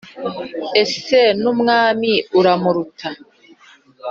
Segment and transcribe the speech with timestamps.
[0.81, 3.07] ese n' umwami uramuruta